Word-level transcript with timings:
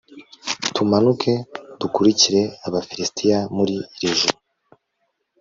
tumanuke 0.75 1.33
dukurikire 1.79 2.41
abafilisiti 2.67 3.25
muri 3.55 3.75
iri 4.03 4.11
joro 4.19 4.35